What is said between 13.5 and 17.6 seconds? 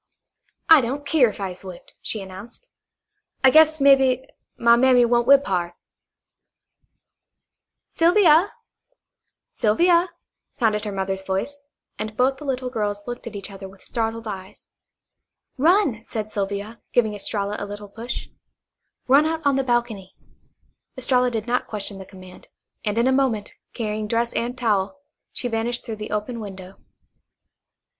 other with startled eyes. "Run," said Sylvia, giving Estralla